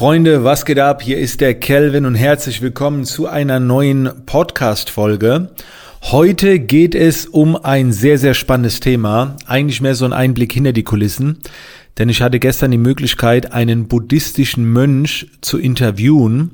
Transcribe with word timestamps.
Freunde, 0.00 0.44
was 0.44 0.64
geht 0.64 0.78
ab? 0.78 1.02
Hier 1.02 1.18
ist 1.18 1.42
der 1.42 1.52
Kelvin 1.52 2.06
und 2.06 2.14
herzlich 2.14 2.62
willkommen 2.62 3.04
zu 3.04 3.26
einer 3.26 3.60
neuen 3.60 4.08
Podcast-Folge. 4.24 5.50
Heute 6.04 6.58
geht 6.58 6.94
es 6.94 7.26
um 7.26 7.54
ein 7.54 7.92
sehr, 7.92 8.16
sehr 8.16 8.32
spannendes 8.32 8.80
Thema. 8.80 9.36
Eigentlich 9.44 9.82
mehr 9.82 9.94
so 9.94 10.06
ein 10.06 10.14
Einblick 10.14 10.54
hinter 10.54 10.72
die 10.72 10.84
Kulissen. 10.84 11.40
Denn 11.98 12.08
ich 12.08 12.22
hatte 12.22 12.38
gestern 12.38 12.70
die 12.70 12.78
Möglichkeit, 12.78 13.52
einen 13.52 13.88
buddhistischen 13.88 14.64
Mönch 14.64 15.26
zu 15.42 15.58
interviewen 15.58 16.52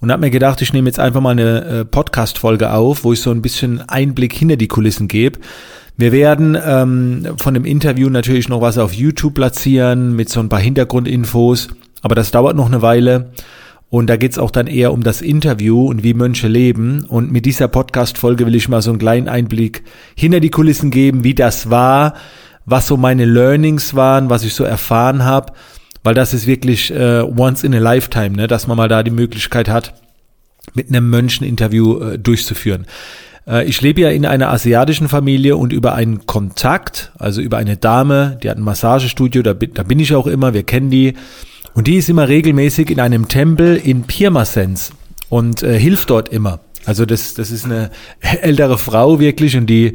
und 0.00 0.10
habe 0.10 0.22
mir 0.22 0.30
gedacht, 0.30 0.62
ich 0.62 0.72
nehme 0.72 0.88
jetzt 0.88 1.00
einfach 1.00 1.20
mal 1.20 1.32
eine 1.32 1.64
äh, 1.64 1.84
Podcast-Folge 1.84 2.72
auf, 2.72 3.04
wo 3.04 3.12
ich 3.12 3.20
so 3.20 3.30
ein 3.30 3.42
bisschen 3.42 3.86
Einblick 3.90 4.32
hinter 4.32 4.56
die 4.56 4.68
Kulissen 4.68 5.06
gebe. 5.06 5.38
Wir 5.98 6.12
werden 6.12 6.56
ähm, 6.64 7.34
von 7.36 7.52
dem 7.52 7.66
Interview 7.66 8.08
natürlich 8.08 8.48
noch 8.48 8.62
was 8.62 8.78
auf 8.78 8.94
YouTube 8.94 9.34
platzieren 9.34 10.16
mit 10.16 10.30
so 10.30 10.40
ein 10.40 10.48
paar 10.48 10.60
Hintergrundinfos. 10.60 11.68
Aber 12.02 12.14
das 12.14 12.30
dauert 12.30 12.56
noch 12.56 12.66
eine 12.66 12.82
Weile. 12.82 13.32
Und 13.90 14.06
da 14.06 14.16
geht's 14.16 14.38
auch 14.38 14.52
dann 14.52 14.68
eher 14.68 14.92
um 14.92 15.02
das 15.02 15.20
Interview 15.20 15.84
und 15.86 16.04
wie 16.04 16.14
Mönche 16.14 16.46
leben. 16.46 17.04
Und 17.04 17.32
mit 17.32 17.44
dieser 17.44 17.66
Podcast-Folge 17.66 18.46
will 18.46 18.54
ich 18.54 18.68
mal 18.68 18.82
so 18.82 18.90
einen 18.90 19.00
kleinen 19.00 19.28
Einblick 19.28 19.82
hinter 20.14 20.38
die 20.38 20.50
Kulissen 20.50 20.92
geben, 20.92 21.24
wie 21.24 21.34
das 21.34 21.70
war, 21.70 22.14
was 22.64 22.86
so 22.86 22.96
meine 22.96 23.24
Learnings 23.24 23.96
waren, 23.96 24.30
was 24.30 24.44
ich 24.44 24.54
so 24.54 24.62
erfahren 24.62 25.24
habe. 25.24 25.52
Weil 26.04 26.14
das 26.14 26.32
ist 26.32 26.46
wirklich 26.46 26.92
äh, 26.92 27.22
once 27.22 27.64
in 27.64 27.74
a 27.74 27.78
lifetime, 27.78 28.36
ne, 28.36 28.46
dass 28.46 28.68
man 28.68 28.76
mal 28.76 28.88
da 28.88 29.02
die 29.02 29.10
Möglichkeit 29.10 29.68
hat, 29.68 29.92
mit 30.72 30.88
einem 30.88 31.10
Mönchen 31.10 31.44
Interview 31.44 32.00
äh, 32.00 32.18
durchzuführen. 32.18 32.86
Äh, 33.46 33.64
ich 33.64 33.82
lebe 33.82 34.02
ja 34.02 34.10
in 34.10 34.24
einer 34.24 34.50
asiatischen 34.50 35.08
Familie 35.08 35.56
und 35.56 35.72
über 35.72 35.94
einen 35.94 36.26
Kontakt, 36.26 37.12
also 37.18 37.40
über 37.40 37.58
eine 37.58 37.76
Dame, 37.76 38.38
die 38.42 38.48
hat 38.48 38.56
ein 38.56 38.62
Massagestudio, 38.62 39.42
da 39.42 39.52
da 39.52 39.82
bin 39.82 39.98
ich 39.98 40.14
auch 40.14 40.26
immer, 40.26 40.54
wir 40.54 40.62
kennen 40.62 40.90
die 40.90 41.14
und 41.74 41.86
die 41.86 41.96
ist 41.96 42.08
immer 42.08 42.28
regelmäßig 42.28 42.90
in 42.90 43.00
einem 43.00 43.28
Tempel 43.28 43.76
in 43.76 44.04
Pirmasens 44.04 44.90
und 45.28 45.62
äh, 45.62 45.78
hilft 45.78 46.10
dort 46.10 46.28
immer. 46.30 46.60
Also 46.84 47.06
das, 47.06 47.34
das 47.34 47.50
ist 47.50 47.64
eine 47.64 47.90
ältere 48.20 48.78
Frau 48.78 49.20
wirklich 49.20 49.56
und 49.56 49.66
die 49.66 49.94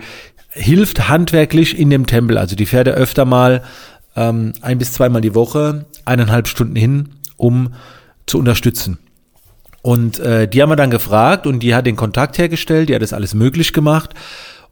hilft 0.50 1.10
handwerklich 1.10 1.78
in 1.78 1.90
dem 1.90 2.06
Tempel. 2.06 2.38
Also 2.38 2.56
die 2.56 2.66
fährt 2.66 2.88
er 2.88 2.94
öfter 2.94 3.26
mal 3.26 3.64
ähm, 4.16 4.54
ein 4.62 4.78
bis 4.78 4.94
zweimal 4.94 5.22
die 5.22 5.36
Woche, 5.36 5.86
eineinhalb 6.06 6.48
Stunden 6.48 6.76
hin, 6.76 7.10
um 7.38 7.74
zu 8.26 8.40
unterstützen. 8.40 8.98
Und 9.82 10.18
äh, 10.20 10.48
die 10.48 10.62
haben 10.62 10.70
wir 10.70 10.76
dann 10.78 10.90
gefragt 10.90 11.46
und 11.46 11.60
die 11.60 11.76
hat 11.76 11.86
den 11.86 11.96
Kontakt 11.96 12.38
hergestellt, 12.38 12.90
die 12.90 12.96
hat 12.96 13.02
das 13.02 13.14
alles 13.14 13.36
möglich 13.36 13.72
gemacht. 13.72 14.16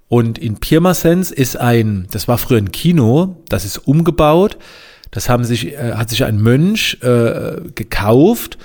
Und 0.07 0.37
in 0.37 0.57
Pirmasens 0.57 1.31
ist 1.31 1.59
ein, 1.59 2.07
das 2.11 2.27
war 2.27 2.37
früher 2.37 2.57
ein 2.57 2.71
Kino, 2.71 3.43
das 3.49 3.65
ist 3.65 3.77
umgebaut. 3.79 4.57
Das 5.13 5.29
haben 5.29 5.45
sich, 5.45 5.73
äh, 5.73 5.93
hat 5.93 6.09
sich 6.09 6.25
ein 6.25 6.41
Mönch 6.41 6.97
äh, 7.01 7.61
gekauft 7.75 8.57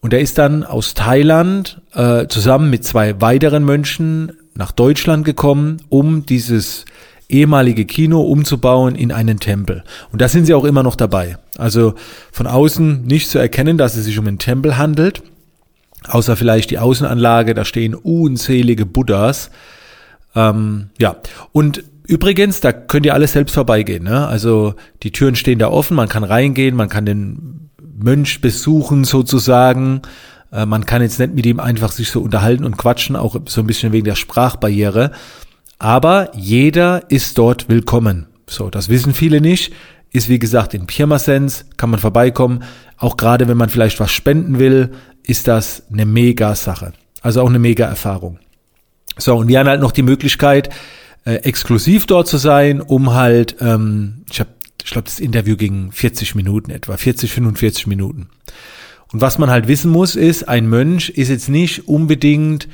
und 0.00 0.12
der 0.12 0.20
ist 0.20 0.38
dann 0.38 0.62
aus 0.64 0.94
Thailand 0.94 1.80
äh, 1.94 2.28
zusammen 2.28 2.70
mit 2.70 2.84
zwei 2.84 3.20
weiteren 3.20 3.64
Mönchen 3.64 4.32
nach 4.54 4.70
Deutschland 4.70 5.24
gekommen, 5.24 5.78
um 5.88 6.26
dieses 6.26 6.84
ehemalige 7.28 7.86
Kino 7.86 8.20
umzubauen 8.20 8.96
in 8.96 9.12
einen 9.12 9.40
Tempel. 9.40 9.82
Und 10.12 10.20
da 10.20 10.28
sind 10.28 10.44
sie 10.44 10.54
auch 10.54 10.64
immer 10.64 10.82
noch 10.82 10.94
dabei. 10.94 11.38
Also 11.56 11.94
von 12.32 12.46
außen 12.46 13.02
nicht 13.04 13.30
zu 13.30 13.38
erkennen, 13.38 13.78
dass 13.78 13.96
es 13.96 14.04
sich 14.04 14.18
um 14.18 14.26
einen 14.26 14.38
Tempel 14.38 14.76
handelt, 14.76 15.22
außer 16.06 16.36
vielleicht 16.36 16.70
die 16.70 16.78
Außenanlage, 16.78 17.54
da 17.54 17.64
stehen 17.64 17.94
unzählige 17.94 18.84
Buddhas. 18.84 19.50
Ähm, 20.36 20.90
ja, 20.98 21.16
und 21.52 21.82
Übrigens, 22.06 22.60
da 22.60 22.72
könnt 22.72 23.06
ihr 23.06 23.14
alles 23.14 23.32
selbst 23.32 23.54
vorbeigehen. 23.54 24.04
Ne? 24.04 24.26
Also 24.26 24.74
die 25.02 25.10
Türen 25.10 25.36
stehen 25.36 25.58
da 25.58 25.68
offen, 25.68 25.96
man 25.96 26.08
kann 26.08 26.24
reingehen, 26.24 26.76
man 26.76 26.90
kann 26.90 27.06
den 27.06 27.70
Mönch 27.96 28.40
besuchen 28.40 29.04
sozusagen. 29.04 30.02
Äh, 30.52 30.66
man 30.66 30.84
kann 30.84 31.00
jetzt 31.00 31.18
nicht 31.18 31.34
mit 31.34 31.46
ihm 31.46 31.60
einfach 31.60 31.92
sich 31.92 32.10
so 32.10 32.20
unterhalten 32.20 32.64
und 32.64 32.76
quatschen, 32.76 33.16
auch 33.16 33.36
so 33.46 33.60
ein 33.62 33.66
bisschen 33.66 33.92
wegen 33.92 34.04
der 34.04 34.16
Sprachbarriere. 34.16 35.12
Aber 35.78 36.30
jeder 36.34 37.10
ist 37.10 37.38
dort 37.38 37.68
willkommen. 37.68 38.26
So, 38.46 38.68
das 38.68 38.90
wissen 38.90 39.14
viele 39.14 39.40
nicht. 39.40 39.72
Ist 40.12 40.28
wie 40.28 40.38
gesagt 40.38 40.74
in 40.74 40.86
Pirmasens, 40.86 41.64
kann 41.76 41.90
man 41.90 41.98
vorbeikommen. 41.98 42.62
Auch 42.98 43.16
gerade 43.16 43.48
wenn 43.48 43.56
man 43.56 43.70
vielleicht 43.70 43.98
was 43.98 44.12
spenden 44.12 44.58
will, 44.58 44.92
ist 45.26 45.48
das 45.48 45.82
eine 45.90 46.06
mega 46.06 46.54
Sache. 46.54 46.92
Also 47.22 47.40
auch 47.40 47.48
eine 47.48 47.58
mega 47.58 47.86
Erfahrung. 47.86 48.38
So, 49.16 49.36
und 49.36 49.48
wir 49.48 49.58
haben 49.58 49.68
halt 49.68 49.80
noch 49.80 49.92
die 49.92 50.02
Möglichkeit, 50.02 50.68
äh, 51.24 51.36
exklusiv 51.36 52.06
dort 52.06 52.28
zu 52.28 52.36
sein, 52.36 52.80
um 52.80 53.14
halt, 53.14 53.56
ähm, 53.60 54.24
ich 54.30 54.40
habe, 54.40 54.50
ich 54.82 54.90
glaube, 54.90 55.06
das 55.06 55.20
Interview 55.20 55.56
ging 55.56 55.92
40 55.92 56.34
Minuten 56.34 56.70
etwa, 56.70 56.96
40, 56.96 57.32
45 57.32 57.86
Minuten. 57.86 58.28
Und 59.12 59.20
was 59.20 59.38
man 59.38 59.50
halt 59.50 59.68
wissen 59.68 59.90
muss, 59.90 60.16
ist, 60.16 60.48
ein 60.48 60.68
Mönch 60.68 61.10
ist 61.10 61.28
jetzt 61.28 61.48
nicht 61.48 61.88
unbedingt, 61.88 62.68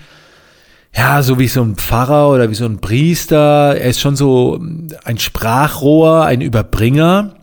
ja, 0.96 1.22
so 1.22 1.38
wie 1.38 1.48
so 1.48 1.62
ein 1.62 1.76
Pfarrer 1.76 2.30
oder 2.30 2.50
wie 2.50 2.54
so 2.54 2.64
ein 2.64 2.80
Priester. 2.80 3.76
Er 3.76 3.90
ist 3.90 4.00
schon 4.00 4.16
so 4.16 4.60
ein 5.04 5.18
Sprachrohr, 5.18 6.24
ein 6.24 6.40
Überbringer. 6.40 7.36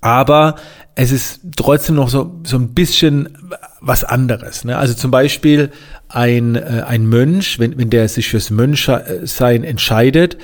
Aber 0.00 0.56
es 0.94 1.10
ist 1.10 1.40
trotzdem 1.56 1.96
noch 1.96 2.10
so, 2.10 2.40
so 2.44 2.56
ein 2.56 2.74
bisschen 2.74 3.38
was 3.80 4.04
anderes. 4.04 4.64
Ne? 4.64 4.76
Also 4.76 4.94
zum 4.94 5.10
Beispiel 5.10 5.70
ein, 6.08 6.54
äh, 6.56 6.84
ein 6.86 7.06
Mönch, 7.06 7.58
wenn, 7.58 7.78
wenn 7.78 7.90
der 7.90 8.08
sich 8.08 8.28
fürs 8.28 8.50
Mönchsein 8.50 9.64
entscheidet, 9.64 10.36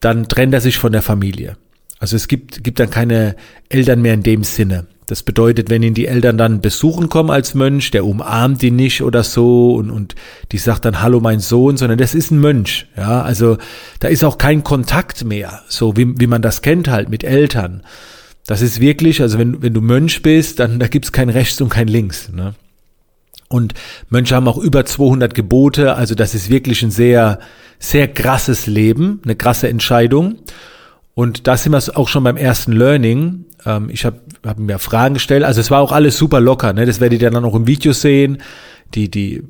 dann 0.00 0.28
trennt 0.28 0.54
er 0.54 0.60
sich 0.60 0.78
von 0.78 0.92
der 0.92 1.02
Familie. 1.02 1.56
Also 1.98 2.16
es 2.16 2.28
gibt, 2.28 2.62
gibt 2.64 2.80
dann 2.80 2.90
keine 2.90 3.36
Eltern 3.68 4.02
mehr 4.02 4.14
in 4.14 4.22
dem 4.22 4.44
Sinne. 4.44 4.86
Das 5.06 5.22
bedeutet, 5.22 5.70
wenn 5.70 5.84
ihn 5.84 5.94
die 5.94 6.06
Eltern 6.06 6.36
dann 6.36 6.60
besuchen 6.60 7.08
kommen 7.08 7.30
als 7.30 7.54
Mönch, 7.54 7.92
der 7.92 8.04
umarmt 8.04 8.62
ihn 8.64 8.74
nicht 8.74 9.02
oder 9.02 9.22
so 9.22 9.76
und, 9.76 9.90
und 9.90 10.16
die 10.50 10.58
sagt 10.58 10.84
dann 10.84 11.00
Hallo 11.00 11.20
mein 11.20 11.38
Sohn, 11.38 11.76
sondern 11.76 11.96
das 11.96 12.12
ist 12.12 12.32
ein 12.32 12.40
Mönch. 12.40 12.88
Ja, 12.96 13.22
also 13.22 13.56
da 14.00 14.08
ist 14.08 14.24
auch 14.24 14.36
kein 14.36 14.64
Kontakt 14.64 15.24
mehr, 15.24 15.62
so 15.68 15.96
wie, 15.96 16.18
wie 16.18 16.26
man 16.26 16.42
das 16.42 16.60
kennt 16.60 16.88
halt 16.88 17.08
mit 17.08 17.22
Eltern. 17.22 17.84
Das 18.46 18.62
ist 18.62 18.80
wirklich, 18.80 19.20
also 19.20 19.38
wenn, 19.38 19.62
wenn 19.62 19.74
du 19.74 19.80
Mönch 19.80 20.22
bist, 20.22 20.60
dann 20.60 20.78
da 20.78 20.86
gibt's 20.86 21.12
kein 21.12 21.30
Rechts 21.30 21.60
und 21.60 21.68
kein 21.68 21.88
Links. 21.88 22.30
Ne? 22.32 22.54
Und 23.48 23.74
Mönche 24.08 24.34
haben 24.34 24.48
auch 24.48 24.58
über 24.58 24.84
200 24.84 25.34
Gebote, 25.34 25.94
also 25.94 26.14
das 26.14 26.34
ist 26.34 26.48
wirklich 26.48 26.82
ein 26.82 26.90
sehr, 26.90 27.38
sehr 27.78 28.08
krasses 28.08 28.66
Leben, 28.66 29.20
eine 29.24 29.36
krasse 29.36 29.68
Entscheidung. 29.68 30.36
Und 31.14 31.46
da 31.46 31.56
sind 31.56 31.72
wir 31.72 31.80
auch 31.96 32.08
schon 32.08 32.24
beim 32.24 32.36
ersten 32.36 32.72
Learning. 32.72 33.46
Ähm, 33.64 33.88
ich 33.90 34.04
habe 34.04 34.20
hab 34.44 34.58
mir 34.58 34.78
Fragen 34.78 35.14
gestellt, 35.14 35.44
also 35.44 35.60
es 35.60 35.70
war 35.70 35.80
auch 35.80 35.92
alles 35.92 36.16
super 36.16 36.40
locker, 36.40 36.72
ne? 36.72 36.86
das 36.86 37.00
werdet 37.00 37.22
ihr 37.22 37.30
dann 37.30 37.44
auch 37.44 37.54
im 37.54 37.66
Video 37.66 37.92
sehen. 37.92 38.38
Die, 38.94 39.10
die, 39.10 39.42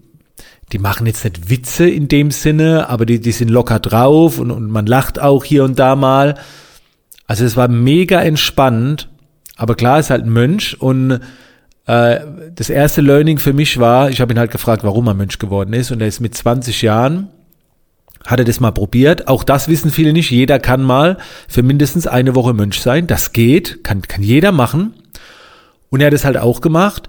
die 0.72 0.78
machen 0.78 1.06
jetzt 1.06 1.24
nicht 1.24 1.50
Witze 1.50 1.88
in 1.88 2.08
dem 2.08 2.30
Sinne, 2.30 2.88
aber 2.88 3.04
die, 3.04 3.20
die 3.20 3.32
sind 3.32 3.48
locker 3.48 3.78
drauf 3.78 4.38
und, 4.38 4.50
und 4.50 4.70
man 4.70 4.86
lacht 4.86 5.20
auch 5.20 5.44
hier 5.44 5.64
und 5.64 5.78
da 5.78 5.96
mal. 5.96 6.36
Also 7.26 7.44
es 7.44 7.56
war 7.56 7.68
mega 7.68 8.20
entspannt, 8.20 9.08
aber 9.56 9.74
klar 9.74 9.98
ist 9.98 10.10
halt 10.10 10.24
ein 10.24 10.32
Mönch 10.32 10.80
und 10.80 11.20
äh, 11.86 12.20
das 12.54 12.70
erste 12.70 13.00
Learning 13.00 13.38
für 13.38 13.52
mich 13.52 13.78
war, 13.78 14.10
ich 14.10 14.20
habe 14.20 14.32
ihn 14.32 14.38
halt 14.38 14.50
gefragt, 14.50 14.84
warum 14.84 15.06
er 15.06 15.14
Mönch 15.14 15.38
geworden 15.38 15.72
ist 15.72 15.90
und 15.90 16.00
er 16.00 16.08
ist 16.08 16.20
mit 16.20 16.34
20 16.34 16.82
Jahren, 16.82 17.28
hat 18.26 18.38
er 18.38 18.44
das 18.44 18.60
mal 18.60 18.72
probiert. 18.72 19.28
Auch 19.28 19.44
das 19.44 19.68
wissen 19.68 19.90
viele 19.90 20.12
nicht. 20.12 20.30
Jeder 20.30 20.58
kann 20.58 20.82
mal 20.82 21.16
für 21.48 21.62
mindestens 21.62 22.06
eine 22.06 22.34
Woche 22.34 22.54
Mönch 22.54 22.80
sein. 22.80 23.06
Das 23.06 23.32
geht, 23.32 23.84
kann, 23.84 24.02
kann 24.02 24.22
jeder 24.22 24.50
machen. 24.50 24.94
Und 25.90 26.00
er 26.00 26.08
hat 26.08 26.14
es 26.14 26.24
halt 26.24 26.36
auch 26.36 26.60
gemacht, 26.60 27.08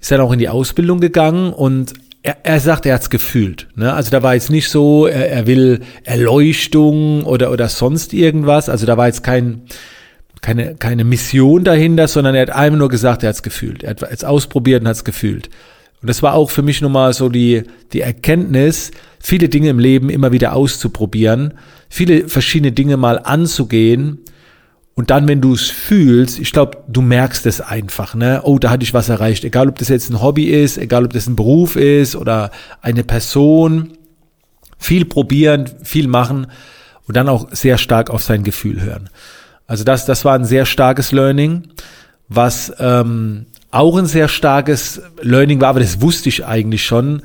ist 0.00 0.10
dann 0.10 0.20
auch 0.20 0.32
in 0.32 0.38
die 0.38 0.48
Ausbildung 0.48 1.00
gegangen 1.00 1.52
und 1.52 1.92
er, 2.24 2.38
er 2.42 2.58
sagt, 2.58 2.86
er 2.86 2.94
hat's 2.94 3.10
gefühlt. 3.10 3.68
Ne? 3.76 3.92
Also 3.92 4.10
da 4.10 4.22
war 4.22 4.34
jetzt 4.34 4.50
nicht 4.50 4.68
so, 4.68 5.06
er, 5.06 5.30
er 5.30 5.46
will 5.46 5.80
Erleuchtung 6.02 7.22
oder, 7.24 7.52
oder 7.52 7.68
sonst 7.68 8.12
irgendwas. 8.12 8.68
Also 8.68 8.86
da 8.86 8.96
war 8.96 9.06
jetzt 9.06 9.22
kein, 9.22 9.62
keine, 10.40 10.74
keine 10.74 11.04
Mission 11.04 11.64
dahinter, 11.64 12.08
sondern 12.08 12.34
er 12.34 12.42
hat 12.42 12.50
einfach 12.50 12.78
nur 12.78 12.88
gesagt, 12.88 13.22
er 13.22 13.28
hat 13.28 13.36
es 13.36 13.42
gefühlt. 13.42 13.84
Er 13.84 13.90
hat 13.90 14.02
es 14.02 14.24
ausprobiert 14.24 14.80
und 14.80 14.88
hat 14.88 14.96
es 14.96 15.04
gefühlt. 15.04 15.50
Und 16.00 16.08
das 16.08 16.22
war 16.22 16.34
auch 16.34 16.50
für 16.50 16.62
mich 16.62 16.80
nochmal 16.80 17.12
so 17.12 17.28
die, 17.28 17.64
die 17.92 18.00
Erkenntnis, 18.00 18.90
viele 19.20 19.50
Dinge 19.50 19.68
im 19.68 19.78
Leben 19.78 20.08
immer 20.08 20.32
wieder 20.32 20.54
auszuprobieren, 20.54 21.54
viele 21.90 22.28
verschiedene 22.28 22.72
Dinge 22.72 22.96
mal 22.96 23.18
anzugehen. 23.18 24.18
Und 24.94 25.10
dann, 25.10 25.26
wenn 25.26 25.40
du 25.40 25.54
es 25.54 25.68
fühlst, 25.68 26.38
ich 26.38 26.52
glaube, 26.52 26.78
du 26.86 27.02
merkst 27.02 27.46
es 27.46 27.60
einfach, 27.60 28.14
ne? 28.14 28.42
Oh, 28.44 28.58
da 28.58 28.70
hatte 28.70 28.84
ich 28.84 28.94
was 28.94 29.08
erreicht. 29.08 29.44
Egal, 29.44 29.68
ob 29.68 29.78
das 29.78 29.88
jetzt 29.88 30.08
ein 30.08 30.22
Hobby 30.22 30.44
ist, 30.44 30.78
egal, 30.78 31.04
ob 31.04 31.12
das 31.12 31.26
ein 31.26 31.34
Beruf 31.34 31.74
ist 31.74 32.14
oder 32.14 32.52
eine 32.80 33.02
Person. 33.02 33.94
Viel 34.78 35.04
probieren, 35.04 35.68
viel 35.82 36.06
machen 36.06 36.46
und 37.06 37.16
dann 37.16 37.28
auch 37.28 37.48
sehr 37.50 37.76
stark 37.78 38.10
auf 38.10 38.22
sein 38.22 38.44
Gefühl 38.44 38.82
hören. 38.82 39.10
Also 39.66 39.82
das, 39.82 40.06
das 40.06 40.24
war 40.24 40.34
ein 40.34 40.44
sehr 40.44 40.66
starkes 40.66 41.10
Learning, 41.10 41.68
was 42.28 42.72
ähm, 42.78 43.46
auch 43.70 43.96
ein 43.96 44.06
sehr 44.06 44.28
starkes 44.28 45.02
Learning 45.22 45.60
war, 45.60 45.70
aber 45.70 45.80
das 45.80 46.00
wusste 46.00 46.28
ich 46.28 46.44
eigentlich 46.46 46.84
schon, 46.84 47.22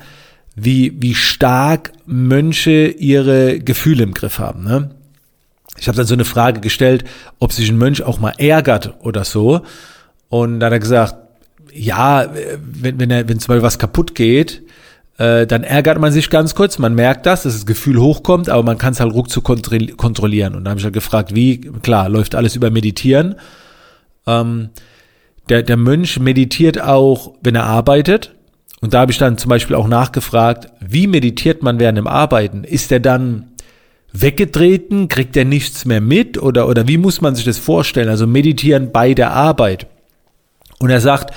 wie, 0.56 1.00
wie 1.00 1.14
stark 1.14 1.92
Mönche 2.06 2.88
ihre 2.88 3.60
Gefühle 3.60 4.02
im 4.02 4.14
Griff 4.14 4.38
haben. 4.38 4.64
Ne? 4.64 4.90
Ich 5.78 5.88
habe 5.88 5.96
dann 5.96 6.06
so 6.06 6.14
eine 6.14 6.24
Frage 6.24 6.60
gestellt, 6.60 7.04
ob 7.38 7.52
sich 7.52 7.68
ein 7.70 7.78
Mönch 7.78 8.02
auch 8.02 8.18
mal 8.18 8.34
ärgert 8.38 8.94
oder 9.02 9.24
so. 9.24 9.62
Und 10.28 10.60
dann 10.60 10.66
hat 10.66 10.72
er 10.72 10.80
gesagt, 10.80 11.14
ja, 11.72 12.30
wenn, 12.60 12.98
wenn, 12.98 13.10
er, 13.10 13.28
wenn 13.28 13.38
zum 13.38 13.48
Beispiel 13.48 13.62
was 13.62 13.78
kaputt 13.78 14.14
geht, 14.14 14.62
äh, 15.18 15.46
dann 15.46 15.62
ärgert 15.62 15.98
man 16.00 16.12
sich 16.12 16.30
ganz 16.30 16.54
kurz, 16.54 16.78
man 16.78 16.94
merkt 16.94 17.26
das, 17.26 17.42
dass 17.42 17.52
das 17.52 17.66
Gefühl 17.66 18.00
hochkommt, 18.00 18.48
aber 18.48 18.62
man 18.62 18.78
kann 18.78 18.92
es 18.94 19.00
halt 19.00 19.12
ruckzuck 19.12 19.44
kontrollieren. 19.44 20.54
Und 20.54 20.64
da 20.64 20.70
habe 20.70 20.80
ich 20.80 20.84
halt 20.84 20.94
gefragt, 20.94 21.34
wie, 21.34 21.60
klar, 21.82 22.08
läuft 22.08 22.34
alles 22.34 22.56
über 22.56 22.70
Meditieren. 22.70 23.36
Ähm, 24.26 24.70
der, 25.48 25.62
der 25.62 25.76
Mönch 25.76 26.18
meditiert 26.20 26.80
auch, 26.80 27.34
wenn 27.42 27.54
er 27.54 27.64
arbeitet. 27.64 28.34
Und 28.80 28.94
da 28.94 29.00
habe 29.00 29.12
ich 29.12 29.18
dann 29.18 29.36
zum 29.36 29.50
Beispiel 29.50 29.76
auch 29.76 29.88
nachgefragt, 29.88 30.68
wie 30.80 31.06
meditiert 31.06 31.62
man 31.62 31.78
während 31.78 31.98
dem 31.98 32.06
Arbeiten? 32.06 32.64
Ist 32.64 32.90
er 32.90 33.00
dann 33.00 33.49
weggetreten? 34.12 35.08
Kriegt 35.08 35.36
er 35.36 35.44
nichts 35.44 35.84
mehr 35.84 36.00
mit? 36.00 36.40
Oder, 36.40 36.68
oder 36.68 36.88
wie 36.88 36.98
muss 36.98 37.20
man 37.20 37.34
sich 37.34 37.44
das 37.44 37.58
vorstellen? 37.58 38.08
Also 38.08 38.26
meditieren 38.26 38.92
bei 38.92 39.14
der 39.14 39.32
Arbeit. 39.32 39.86
Und 40.78 40.90
er 40.90 41.00
sagt, 41.00 41.34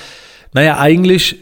naja, 0.54 0.80
eigentlich 0.80 1.38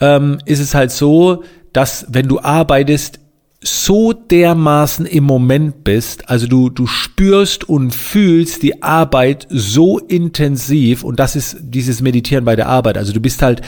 ähm, 0.00 0.38
ist 0.44 0.60
es 0.60 0.74
halt 0.74 0.90
so, 0.90 1.44
dass 1.72 2.06
wenn 2.08 2.28
du 2.28 2.40
arbeitest, 2.40 3.20
so 3.62 4.12
dermaßen 4.12 5.06
im 5.06 5.24
Moment 5.24 5.82
bist, 5.82 6.28
also 6.28 6.46
du, 6.46 6.70
du 6.70 6.86
spürst 6.86 7.68
und 7.68 7.94
fühlst 7.94 8.62
die 8.62 8.82
Arbeit 8.82 9.46
so 9.50 9.98
intensiv 9.98 11.02
und 11.02 11.18
das 11.18 11.36
ist 11.36 11.56
dieses 11.60 12.00
Meditieren 12.00 12.44
bei 12.44 12.54
der 12.54 12.68
Arbeit. 12.68 12.98
Also 12.98 13.12
du 13.12 13.20
bist 13.20 13.42
halt 13.42 13.62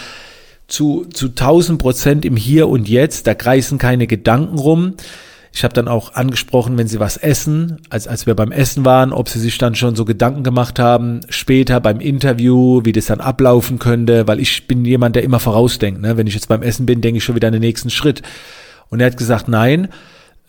zu, 0.68 1.06
zu 1.06 1.28
1000 1.28 1.80
Prozent 1.80 2.24
im 2.24 2.36
Hier 2.36 2.68
und 2.68 2.88
Jetzt, 2.88 3.26
da 3.26 3.34
kreisen 3.34 3.78
keine 3.78 4.06
Gedanken 4.06 4.58
rum. 4.58 4.94
Ich 5.52 5.64
habe 5.64 5.74
dann 5.74 5.88
auch 5.88 6.14
angesprochen, 6.14 6.76
wenn 6.76 6.88
sie 6.88 7.00
was 7.00 7.16
essen, 7.16 7.80
als, 7.90 8.06
als 8.06 8.26
wir 8.26 8.34
beim 8.34 8.52
Essen 8.52 8.84
waren, 8.84 9.12
ob 9.12 9.28
sie 9.28 9.40
sich 9.40 9.58
dann 9.58 9.74
schon 9.74 9.96
so 9.96 10.04
Gedanken 10.04 10.42
gemacht 10.42 10.78
haben, 10.78 11.20
später 11.28 11.80
beim 11.80 12.00
Interview, 12.00 12.82
wie 12.84 12.92
das 12.92 13.06
dann 13.06 13.20
ablaufen 13.20 13.78
könnte, 13.78 14.26
weil 14.28 14.40
ich 14.40 14.66
bin 14.66 14.84
jemand, 14.84 15.16
der 15.16 15.24
immer 15.24 15.40
vorausdenkt. 15.40 16.00
Ne? 16.00 16.16
Wenn 16.16 16.26
ich 16.26 16.34
jetzt 16.34 16.48
beim 16.48 16.62
Essen 16.62 16.86
bin, 16.86 17.00
denke 17.00 17.18
ich 17.18 17.24
schon 17.24 17.34
wieder 17.34 17.48
an 17.48 17.54
den 17.54 17.62
nächsten 17.62 17.90
Schritt. 17.90 18.22
Und 18.90 19.00
er 19.00 19.06
hat 19.06 19.16
gesagt, 19.16 19.48
nein, 19.48 19.88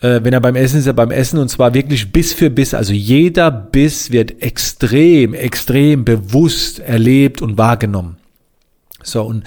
äh, 0.00 0.20
wenn 0.22 0.32
er 0.32 0.40
beim 0.40 0.56
Essen 0.56 0.78
ist, 0.78 0.86
er 0.86 0.92
beim 0.92 1.10
Essen 1.10 1.38
und 1.38 1.48
zwar 1.48 1.74
wirklich 1.74 2.12
Biss 2.12 2.32
für 2.32 2.50
Biss. 2.50 2.74
Also 2.74 2.92
jeder 2.92 3.50
Biss 3.50 4.10
wird 4.10 4.42
extrem, 4.42 5.34
extrem 5.34 6.04
bewusst 6.04 6.78
erlebt 6.78 7.42
und 7.42 7.58
wahrgenommen. 7.58 8.16
So, 9.02 9.22
und 9.22 9.44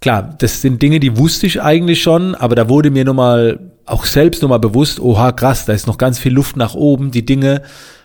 klar, 0.00 0.34
das 0.38 0.62
sind 0.62 0.82
Dinge, 0.82 1.00
die 1.00 1.16
wusste 1.16 1.46
ich 1.46 1.62
eigentlich 1.62 2.02
schon, 2.02 2.34
aber 2.34 2.54
da 2.54 2.68
wurde 2.68 2.90
mir 2.90 3.04
nochmal, 3.04 3.72
auch 3.86 4.04
selbst 4.04 4.42
nochmal 4.42 4.60
bewusst, 4.60 5.00
oha, 5.00 5.32
krass, 5.32 5.64
da 5.64 5.72
ist 5.72 5.86
noch 5.86 5.98
ganz 5.98 6.18
viel 6.18 6.32
Luft 6.32 6.56
nach 6.56 6.74
oben, 6.74 7.10
die 7.10 7.24
Dinge 7.26 7.62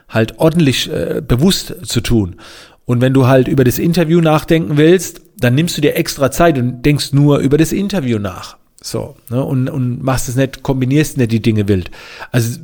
halt 0.10 0.40
ordentlich 0.40 0.92
äh, 0.92 1.22
bewusst 1.26 1.76
zu 1.84 2.02
tun. 2.02 2.38
Und 2.86 3.02
wenn 3.02 3.14
du 3.14 3.28
halt 3.28 3.48
über 3.48 3.64
das 3.64 3.80
Interview 3.80 4.22
nachdenken 4.22 4.78
willst, 4.78 5.22
dann 5.38 5.56
nimmst 5.56 5.78
du 5.78 5.82
dir 5.82 5.96
extra 5.96 6.32
Zeit 6.32 6.58
und 6.58 6.84
denkst 6.84 7.14
nur 7.14 7.40
über 7.40 7.58
das 7.58 7.72
Interview 7.72 8.20
nach. 8.20 8.58
So, 8.82 9.16
ne? 9.30 9.44
und, 9.44 9.68
und 9.68 10.04
machst 10.04 10.30
es 10.30 10.36
nicht, 10.36 10.62
kombinierst 10.62 11.18
nicht 11.18 11.32
die 11.32 11.42
Dinge 11.42 11.68
wild. 11.68 11.90
Also 12.32 12.60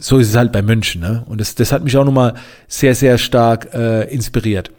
so 0.00 0.18
ist 0.18 0.28
es 0.30 0.36
halt 0.36 0.52
bei 0.52 0.62
München, 0.62 1.00
ne? 1.00 1.24
Und 1.26 1.40
das, 1.40 1.54
das 1.56 1.72
hat 1.72 1.84
mich 1.84 1.96
auch 1.96 2.04
nochmal 2.04 2.34
sehr, 2.68 2.94
sehr 2.94 3.18
stark 3.18 3.74
äh, 3.74 4.04
inspiriert. 4.12 4.70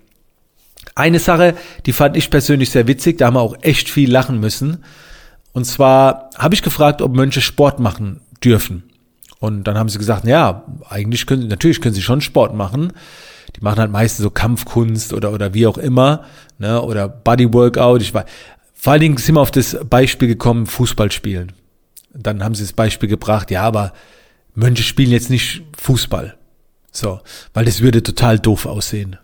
Eine 0.96 1.20
Sache, 1.20 1.56
die 1.86 1.94
fand 1.94 2.18
ich 2.18 2.30
persönlich 2.30 2.72
sehr 2.72 2.88
witzig, 2.88 3.18
da 3.18 3.28
haben 3.28 3.36
wir 3.36 3.42
auch 3.42 3.58
echt 3.62 3.90
viel 3.90 4.12
lachen 4.12 4.40
müssen. 4.40 4.84
Und 5.54 5.66
zwar 5.66 6.30
habe 6.38 6.56
ich 6.56 6.62
gefragt, 6.62 7.02
ob 7.02 7.16
Mönche 7.16 7.42
Sport 7.42 7.80
machen 7.80 8.22
dürfen. 8.44 8.84
Und 9.40 9.64
dann 9.64 9.78
haben 9.78 9.90
sie 9.90 9.98
gesagt, 9.98 10.26
ja, 10.26 10.66
eigentlich 10.90 11.26
können, 11.26 11.48
natürlich 11.48 11.82
können 11.82 11.96
sie 11.96 12.02
schon 12.02 12.22
Sport 12.22 12.54
machen. 12.54 12.94
Die 13.56 13.62
machen 13.62 13.80
halt 13.80 13.92
meistens 13.92 14.24
so 14.24 14.30
Kampfkunst 14.30 15.14
oder, 15.14 15.32
oder 15.32 15.54
wie 15.54 15.66
auch 15.66 15.78
immer, 15.78 16.26
ne, 16.58 16.82
oder 16.82 17.08
Bodyworkout. 17.08 18.02
Ich 18.02 18.14
weiß, 18.14 18.26
vor 18.74 18.94
allen 18.94 19.02
Dingen 19.02 19.18
sind 19.18 19.36
wir 19.36 19.42
auf 19.42 19.52
das 19.52 19.78
Beispiel 19.90 20.28
gekommen, 20.28 20.66
Fußball 20.66 21.12
spielen. 21.12 21.54
Dann 22.14 22.44
haben 22.44 22.56
sie 22.56 22.64
das 22.64 22.74
Beispiel 22.74 23.10
gebracht, 23.10 23.50
ja, 23.52 23.64
aber 23.64 23.94
Mönche 24.56 24.84
spielen 24.84 25.12
jetzt 25.12 25.30
nicht 25.30 25.64
Fußball. 25.78 26.38
So, 26.92 27.22
weil 27.54 27.66
das 27.66 27.82
würde 27.82 28.04
total 28.04 28.40
doof 28.40 28.66
aussehen. 28.66 29.18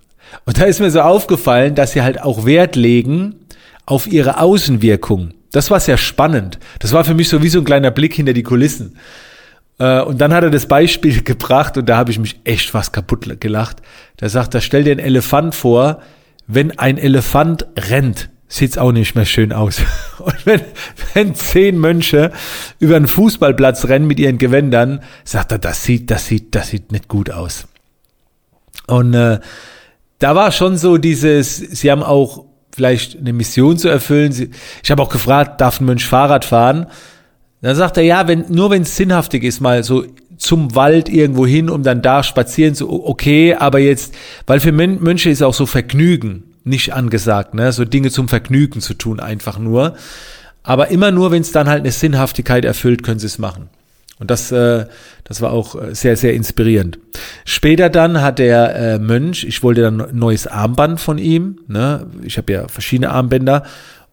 Und 0.46 0.60
da 0.60 0.66
ist 0.66 0.80
mir 0.80 0.92
so 0.92 1.02
aufgefallen, 1.02 1.76
dass 1.76 1.92
sie 1.92 2.02
halt 2.02 2.22
auch 2.22 2.46
Wert 2.46 2.76
legen 2.76 3.36
auf 3.86 4.08
ihre 4.08 4.40
Außenwirkung. 4.40 5.34
Das 5.52 5.72
war 5.72 5.80
sehr 5.80 5.98
spannend. 5.98 6.60
Das 6.80 6.92
war 6.92 7.06
für 7.06 7.14
mich 7.14 7.30
so 7.30 7.42
wie 7.42 7.50
so 7.50 7.60
ein 7.60 7.66
kleiner 7.66 7.92
Blick 7.92 8.14
hinter 8.14 8.34
die 8.34 8.44
Kulissen. 8.44 8.98
Äh, 9.80 10.02
und 10.02 10.20
dann 10.20 10.34
hat 10.34 10.44
er 10.44 10.50
das 10.50 10.68
Beispiel 10.68 11.22
gebracht 11.24 11.78
und 11.78 11.88
da 11.88 11.98
habe 11.98 12.12
ich 12.12 12.20
mich 12.20 12.40
echt 12.44 12.70
fast 12.70 12.94
kaputt 12.94 13.40
gelacht. 13.40 13.78
Da 14.18 14.30
sagt 14.30 14.54
er, 14.56 14.62
stell 14.62 14.84
dir 14.84 14.92
einen 14.92 15.00
Elefant 15.00 15.56
vor, 15.56 16.02
wenn 16.48 16.78
ein 16.78 16.98
Elefant 16.98 17.66
rennt, 17.78 18.30
sieht's 18.48 18.78
auch 18.78 18.92
nicht 18.92 19.16
mehr 19.16 19.26
schön 19.26 19.52
aus. 19.52 19.82
Und 20.20 20.46
wenn, 20.46 20.62
wenn 21.14 21.36
zehn 21.36 21.78
Mönche 21.78 22.32
über 22.80 22.96
einen 22.96 23.08
Fußballplatz 23.08 23.86
rennen 23.86 24.08
mit 24.08 24.20
ihren 24.20 24.38
Gewändern, 24.38 25.02
sagt 25.24 25.52
er, 25.52 25.58
das 25.58 25.84
sieht, 25.84 26.12
das 26.12 26.28
sieht, 26.28 26.54
das 26.54 26.70
sieht 26.70 26.92
nicht 26.92 27.08
gut 27.08 27.32
aus. 27.32 27.68
Und 28.88 29.16
äh, 29.16 29.40
da 30.20 30.36
war 30.36 30.52
schon 30.52 30.78
so 30.78 30.98
dieses, 30.98 31.58
sie 31.58 31.92
haben 31.92 32.04
auch 32.04 32.46
vielleicht 32.74 33.18
eine 33.18 33.34
Mission 33.34 33.78
zu 33.78 33.88
erfüllen. 33.88 34.32
Sie, 34.32 34.50
ich 34.84 34.92
habe 34.92 35.02
auch 35.02 35.10
gefragt, 35.10 35.62
darf 35.62 35.80
ein 35.80 35.86
Mönch 35.86 36.06
Fahrrad 36.06 36.46
fahren? 36.46 36.88
Dann 37.62 37.76
sagt 37.76 37.98
er, 37.98 38.04
ja, 38.04 38.28
wenn, 38.28 38.46
nur 38.50 38.70
wenn 38.70 38.84
es 38.84 38.96
sinnhaftig 38.96 39.44
ist, 39.44 39.62
mal 39.62 39.84
so 39.84 40.06
zum 40.38 40.76
Wald 40.76 41.10
irgendwo 41.10 41.46
hin, 41.46 41.70
um 41.70 41.84
dann 41.84 42.02
da 42.02 42.22
spazieren 42.22 42.76
zu, 42.76 43.06
okay, 43.08 43.56
aber 43.56 43.80
jetzt, 43.80 44.14
weil 44.46 44.60
für 44.60 44.72
Mönche 44.72 45.30
ist 45.30 45.42
auch 45.42 45.54
so 45.54 45.66
Vergnügen 45.66 46.44
nicht 46.64 46.94
angesagt, 46.94 47.54
ne? 47.54 47.72
So 47.72 47.86
Dinge 47.86 48.12
zum 48.12 48.28
Vergnügen 48.28 48.82
zu 48.82 48.96
tun, 48.96 49.20
einfach 49.20 49.58
nur. 49.58 49.96
Aber 50.64 50.90
immer 50.90 51.12
nur, 51.12 51.32
wenn 51.32 51.42
es 51.42 51.52
dann 51.52 51.70
halt 51.70 51.82
eine 51.82 51.92
Sinnhaftigkeit 51.92 52.66
erfüllt, 52.66 53.04
können 53.04 53.20
sie 53.20 53.28
es 53.28 53.38
machen. 53.38 53.70
Und 54.20 54.32
das, 54.32 54.52
äh, 54.52 54.86
das 55.24 55.42
war 55.42 55.52
auch 55.52 55.76
äh, 55.76 55.94
sehr, 55.94 56.16
sehr 56.16 56.34
inspirierend. 56.34 57.00
Später 57.44 57.90
dann 57.90 58.22
hat 58.22 58.40
der 58.40 58.76
äh, 58.76 59.00
Mönch, 59.00 59.44
ich 59.44 59.62
wollte 59.62 59.82
dann 59.82 60.02
ein 60.02 60.18
neues 60.18 60.48
Armband 60.48 61.02
von 61.02 61.18
ihm, 61.18 61.60
ne? 61.68 62.08
ich 62.24 62.38
habe 62.38 62.54
ja 62.54 62.68
verschiedene 62.68 63.12
Armbänder, 63.12 63.64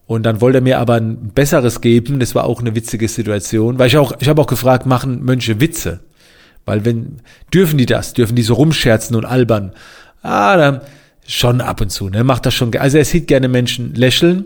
und 0.05 0.23
dann 0.23 0.41
wollte 0.41 0.57
er 0.57 0.61
mir 0.61 0.79
aber 0.79 0.95
ein 0.95 1.29
besseres 1.29 1.79
geben. 1.79 2.19
Das 2.19 2.35
war 2.35 2.43
auch 2.43 2.59
eine 2.59 2.75
witzige 2.75 3.07
Situation, 3.07 3.79
weil 3.79 3.87
ich 3.87 3.95
auch, 3.97 4.13
ich 4.19 4.27
habe 4.27 4.41
auch 4.41 4.47
gefragt, 4.47 4.85
machen 4.85 5.23
Mönche 5.23 5.61
Witze? 5.61 6.01
Weil 6.65 6.83
wenn, 6.83 7.21
dürfen 7.53 7.77
die 7.77 7.85
das? 7.85 8.11
Dürfen 8.13 8.35
die 8.35 8.43
so 8.43 8.55
rumscherzen 8.55 9.15
und 9.15 9.23
albern? 9.23 9.71
Ah, 10.21 10.57
dann, 10.57 10.81
Schon 11.25 11.61
ab 11.61 11.79
und 11.79 11.89
zu, 11.89 12.09
ne? 12.09 12.23
Macht 12.23 12.45
das 12.45 12.53
schon. 12.53 12.75
Also 12.75 12.97
er 12.97 13.05
sieht 13.05 13.27
gerne 13.27 13.47
Menschen 13.47 13.95
lächeln. 13.95 14.45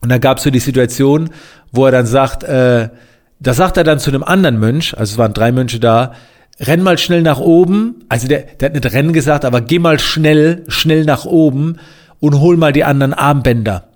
Und 0.00 0.08
da 0.10 0.18
gab 0.18 0.38
es 0.38 0.44
so 0.44 0.50
die 0.50 0.60
Situation, 0.60 1.30
wo 1.72 1.86
er 1.86 1.90
dann 1.90 2.06
sagt, 2.06 2.44
äh, 2.44 2.90
da 3.38 3.54
sagt 3.54 3.76
er 3.76 3.84
dann 3.84 3.98
zu 3.98 4.10
einem 4.10 4.22
anderen 4.22 4.58
Mönch, 4.58 4.96
also 4.96 5.12
es 5.12 5.18
waren 5.18 5.34
drei 5.34 5.52
Mönche 5.52 5.78
da, 5.80 6.12
renn 6.60 6.82
mal 6.82 6.98
schnell 6.98 7.22
nach 7.22 7.38
oben. 7.38 8.04
Also 8.08 8.28
der, 8.28 8.42
der 8.42 8.70
hat 8.70 8.74
nicht 8.74 8.92
rennen 8.92 9.12
gesagt, 9.12 9.44
aber 9.44 9.60
geh 9.60 9.78
mal 9.78 9.98
schnell, 9.98 10.64
schnell 10.68 11.04
nach 11.04 11.24
oben 11.24 11.76
und 12.20 12.40
hol 12.40 12.56
mal 12.56 12.72
die 12.72 12.84
anderen 12.84 13.14
Armbänder. 13.14 13.88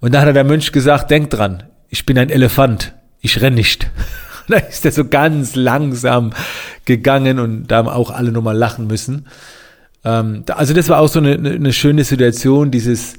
Und 0.00 0.14
da 0.14 0.20
hat 0.20 0.34
der 0.34 0.44
Mönch 0.44 0.72
gesagt, 0.72 1.10
denk 1.10 1.30
dran, 1.30 1.64
ich 1.88 2.06
bin 2.06 2.18
ein 2.18 2.30
Elefant, 2.30 2.94
ich 3.20 3.40
renn 3.40 3.54
nicht. 3.54 3.90
da 4.48 4.58
ist 4.58 4.84
er 4.84 4.92
so 4.92 5.06
ganz 5.06 5.56
langsam 5.56 6.32
gegangen 6.84 7.38
und 7.38 7.66
da 7.68 7.78
haben 7.78 7.88
auch 7.88 8.10
alle 8.10 8.30
nochmal 8.30 8.56
lachen 8.56 8.86
müssen. 8.86 9.26
Ähm, 10.04 10.44
also 10.48 10.74
das 10.74 10.88
war 10.88 11.00
auch 11.00 11.08
so 11.08 11.18
eine, 11.18 11.32
eine 11.32 11.72
schöne 11.72 12.04
Situation, 12.04 12.70
dieses 12.70 13.14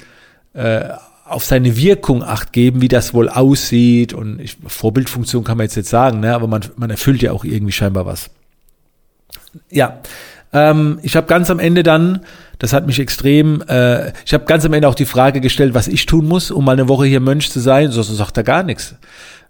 äh, 0.54 0.90
auf 1.26 1.44
seine 1.44 1.76
Wirkung 1.76 2.24
acht 2.24 2.54
geben, 2.54 2.82
wie 2.82 2.88
das 2.88 3.14
wohl 3.14 3.30
aussieht. 3.30 4.14
Und 4.14 4.40
ich, 4.40 4.58
Vorbildfunktion 4.66 5.44
kann 5.44 5.58
man 5.58 5.66
jetzt 5.66 5.76
nicht 5.76 5.90
sagen, 5.90 6.20
ne? 6.20 6.34
aber 6.36 6.48
man, 6.48 6.62
man 6.78 6.90
erfüllt 6.90 7.22
ja 7.22 7.32
auch 7.32 7.44
irgendwie 7.44 7.74
scheinbar 7.74 8.06
was. 8.06 8.30
Ja, 9.70 10.00
ähm, 10.54 11.00
ich 11.02 11.16
habe 11.16 11.28
ganz 11.28 11.50
am 11.50 11.60
Ende 11.60 11.82
dann, 11.82 12.22
das 12.60 12.74
hat 12.74 12.86
mich 12.86 13.00
extrem, 13.00 13.62
äh, 13.68 14.12
ich 14.26 14.34
habe 14.34 14.46
ganz 14.46 14.66
am 14.66 14.74
Ende 14.74 14.88
auch 14.88 14.96
die 14.96 15.06
Frage 15.06 15.42
gestellt, 15.42 15.74
was 15.74 15.88
ich 15.88 16.06
tun 16.06 16.28
muss, 16.28 16.52
um 16.52 16.64
mal 16.64 16.74
eine 16.74 16.88
Woche 16.88 17.06
hier 17.06 17.20
Mönch 17.20 17.50
zu 17.50 17.60
sein. 17.60 17.92
So, 17.92 18.04
sagt 18.04 18.38
er 18.38 18.44
gar 18.44 18.64
nichts. 18.64 18.96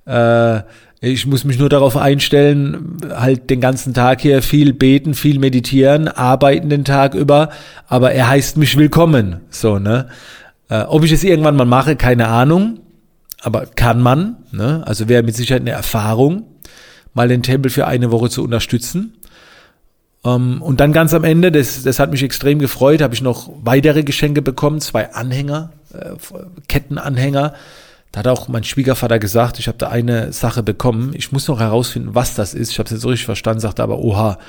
Äh, 0.06 0.62
ich 1.02 1.28
muss 1.28 1.44
mich 1.44 1.60
nur 1.60 1.70
darauf 1.70 1.98
einstellen, 1.98 2.98
halt 3.14 3.50
den 3.50 3.60
ganzen 3.60 3.94
Tag 3.94 4.22
hier 4.22 4.42
viel 4.42 4.74
beten, 4.74 5.14
viel 5.14 5.40
meditieren, 5.40 6.08
arbeiten 6.08 6.70
den 6.70 6.86
Tag 6.86 7.14
über, 7.14 7.50
aber 7.88 8.14
er 8.14 8.30
heißt 8.30 8.58
mich 8.58 8.78
willkommen, 8.78 9.42
so, 9.50 9.78
ne? 9.78 10.08
Äh, 10.70 10.82
ob 10.84 11.04
ich 11.04 11.12
es 11.12 11.24
irgendwann 11.24 11.56
mal 11.56 11.66
mache, 11.66 11.96
keine 11.96 12.28
Ahnung, 12.28 12.80
aber 13.42 13.66
kann 13.66 14.02
man, 14.02 14.38
ne? 14.52 14.84
Also 14.86 15.08
wäre 15.08 15.24
mit 15.24 15.36
Sicherheit 15.36 15.62
eine 15.62 15.72
Erfahrung, 15.72 16.48
mal 17.14 17.28
den 17.28 17.44
Tempel 17.44 17.70
für 17.70 17.88
eine 17.88 18.12
Woche 18.12 18.30
zu 18.30 18.44
unterstützen. 18.44 19.18
Ähm, 20.24 20.62
und 20.62 20.80
dann 20.80 20.92
ganz 20.94 21.14
am 21.14 21.24
Ende, 21.24 21.52
das, 21.52 21.84
das 21.84 22.00
hat 22.00 22.12
mich 22.12 22.24
extrem 22.24 22.60
gefreut, 22.60 23.02
habe 23.02 23.14
ich 23.14 23.22
noch 23.22 23.50
weitere 23.64 24.04
Geschenke 24.04 24.42
bekommen, 24.42 24.82
zwei 24.82 25.14
Anhänger, 25.14 25.72
äh, 25.94 26.16
Kettenanhänger, 26.68 27.54
da 28.16 28.20
hat 28.20 28.28
auch 28.28 28.48
mein 28.48 28.64
Schwiegervater 28.64 29.20
gesagt, 29.20 29.60
ich 29.60 29.68
habe 29.68 29.78
da 29.78 29.90
eine 29.90 30.32
Sache 30.32 30.64
bekommen. 30.64 31.12
Ich 31.16 31.34
muss 31.34 31.50
noch 31.50 31.60
herausfinden, 31.60 32.16
was 32.16 32.34
das 32.34 32.54
ist. 32.54 32.72
Ich 32.72 32.80
habe 32.80 32.86
es 32.86 32.92
jetzt 32.92 33.02
so 33.02 33.10
richtig 33.10 33.26
verstanden, 33.26 33.60
sagte 33.60 33.84
aber, 33.84 34.00
oha, 34.00 34.40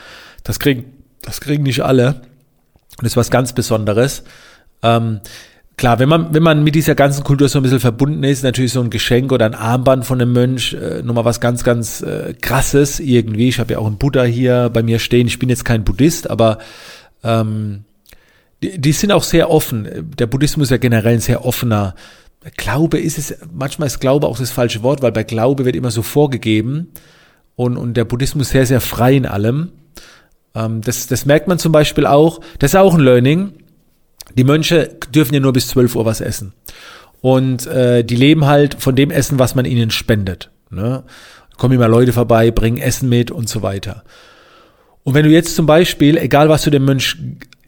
das 0.45 0.61
kriegen, 0.61 0.85
das 1.23 1.41
kriegen 1.41 1.65
nicht 1.65 1.81
alle. 1.81 2.15
Und 2.15 3.03
das 3.03 3.15
ist 3.15 3.17
was 3.17 3.29
ganz 3.29 3.55
Besonderes. 3.55 4.23
Ähm, 4.85 5.21
klar, 5.77 5.99
wenn 5.99 6.09
man, 6.09 6.35
wenn 6.35 6.43
man 6.43 6.65
mit 6.65 6.75
dieser 6.75 6.95
ganzen 6.95 7.25
Kultur 7.25 7.49
so 7.49 7.59
ein 7.59 7.63
bisschen 7.63 7.81
verbunden 7.81 8.25
ist, 8.25 8.43
natürlich 8.43 8.73
so 8.73 8.81
ein 8.81 8.91
Geschenk 8.91 9.33
oder 9.33 9.47
ein 9.47 9.55
Armband 9.55 10.05
von 10.05 10.21
einem 10.21 10.33
Mönch, 10.33 10.75
äh, 10.75 11.03
nochmal 11.03 11.25
was 11.25 11.41
ganz, 11.41 11.65
ganz 11.65 12.03
äh, 12.03 12.35
krasses 12.41 13.01
irgendwie. 13.01 13.49
Ich 13.49 13.59
habe 13.59 13.75
ja 13.75 13.79
auch 13.79 13.87
einen 13.87 13.99
Buddha 13.99 14.23
hier 14.25 14.71
bei 14.73 14.83
mir 14.83 14.99
stehen. 14.99 15.27
Ich 15.27 15.39
bin 15.39 15.49
jetzt 15.49 15.65
kein 15.65 15.85
Buddhist, 15.85 16.31
aber 16.31 16.59
ähm, 17.23 17.85
die, 18.63 18.81
die 18.81 18.93
sind 18.93 19.13
auch 19.13 19.23
sehr 19.23 19.51
offen. 19.51 20.13
Der 20.19 20.27
Buddhismus 20.27 20.69
ist 20.69 20.71
ja 20.71 20.77
generell 20.79 21.15
ein 21.15 21.21
sehr 21.21 21.45
offener. 21.45 21.95
Glaube 22.57 22.99
ist 22.99 23.19
es, 23.19 23.39
manchmal 23.53 23.87
ist 23.87 24.01
Glaube 24.01 24.27
auch 24.27 24.39
das 24.39 24.51
falsche 24.51 24.83
Wort, 24.83 25.03
weil 25.03 25.13
bei 25.13 25.25
Glaube 25.25 25.65
wird 25.65 25.77
immer 25.77 25.91
so 25.91 26.03
vorgegeben 26.03 26.93
und, 27.55 27.77
und 27.77 27.95
der 27.95 28.05
Buddhismus 28.05 28.51
sehr, 28.51 28.67
sehr 28.67 28.81
frei 28.81 29.15
in 29.15 29.27
allem. 29.27 29.73
Ähm, 30.55 30.81
das, 30.81 31.07
das 31.07 31.27
merkt 31.27 31.49
man 31.49 31.59
zum 31.59 31.73
Beispiel 31.73 32.07
auch, 32.07 32.41
das 32.59 32.73
ist 32.73 32.77
auch 32.77 32.95
ein 32.95 33.01
Learning. 33.01 33.53
Die 34.35 34.45
Mönche 34.45 34.97
dürfen 35.15 35.35
ja 35.35 35.41
nur 35.41 35.53
bis 35.53 35.69
12 35.69 35.97
Uhr 35.97 36.05
was 36.05 36.21
essen. 36.21 36.53
Und 37.21 37.67
äh, 37.67 38.05
die 38.05 38.17
leben 38.17 38.47
halt 38.47 38.77
von 38.79 38.95
dem 38.95 39.11
Essen, 39.11 39.39
was 39.39 39.55
man 39.55 39.65
ihnen 39.65 39.91
spendet. 39.91 40.51
Ne? 40.71 41.05
Kommen 41.57 41.75
immer 41.75 41.89
Leute 41.89 42.13
vorbei, 42.13 42.51
bringen 42.51 42.79
Essen 42.79 43.09
mit 43.09 43.31
und 43.31 43.49
so 43.49 43.63
weiter. 43.63 44.05
Und 45.05 45.15
wenn 45.15 45.25
du 45.25 45.31
jetzt 45.31 45.55
zum 45.55 45.67
Beispiel, 45.67 46.19
egal 46.19 46.49
was 46.49 46.63
du 46.63 46.71
dem 46.71 46.85
Mönch 46.85 47.17